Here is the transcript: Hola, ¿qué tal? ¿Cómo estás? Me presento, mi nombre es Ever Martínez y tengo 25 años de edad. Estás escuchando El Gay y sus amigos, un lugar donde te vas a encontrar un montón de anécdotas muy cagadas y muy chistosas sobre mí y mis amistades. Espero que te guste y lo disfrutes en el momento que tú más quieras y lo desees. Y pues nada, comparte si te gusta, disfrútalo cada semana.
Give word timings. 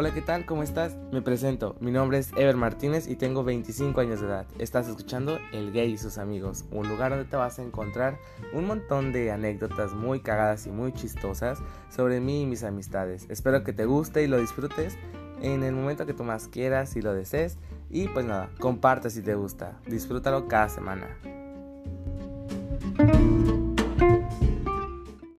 Hola, 0.00 0.14
¿qué 0.14 0.22
tal? 0.22 0.46
¿Cómo 0.46 0.62
estás? 0.62 0.96
Me 1.10 1.22
presento, 1.22 1.74
mi 1.80 1.90
nombre 1.90 2.18
es 2.18 2.30
Ever 2.36 2.54
Martínez 2.54 3.08
y 3.08 3.16
tengo 3.16 3.42
25 3.42 4.00
años 4.00 4.20
de 4.20 4.28
edad. 4.28 4.46
Estás 4.60 4.86
escuchando 4.86 5.40
El 5.52 5.72
Gay 5.72 5.90
y 5.90 5.98
sus 5.98 6.18
amigos, 6.18 6.66
un 6.70 6.88
lugar 6.88 7.10
donde 7.10 7.24
te 7.24 7.34
vas 7.34 7.58
a 7.58 7.62
encontrar 7.62 8.16
un 8.52 8.68
montón 8.68 9.12
de 9.12 9.32
anécdotas 9.32 9.94
muy 9.94 10.20
cagadas 10.20 10.68
y 10.68 10.70
muy 10.70 10.92
chistosas 10.92 11.58
sobre 11.90 12.20
mí 12.20 12.42
y 12.42 12.46
mis 12.46 12.62
amistades. 12.62 13.26
Espero 13.28 13.64
que 13.64 13.72
te 13.72 13.86
guste 13.86 14.22
y 14.22 14.28
lo 14.28 14.38
disfrutes 14.38 14.96
en 15.42 15.64
el 15.64 15.74
momento 15.74 16.06
que 16.06 16.14
tú 16.14 16.22
más 16.22 16.46
quieras 16.46 16.94
y 16.94 17.02
lo 17.02 17.12
desees. 17.12 17.58
Y 17.90 18.06
pues 18.06 18.24
nada, 18.24 18.50
comparte 18.60 19.10
si 19.10 19.20
te 19.20 19.34
gusta, 19.34 19.80
disfrútalo 19.88 20.46
cada 20.46 20.68
semana. 20.68 21.08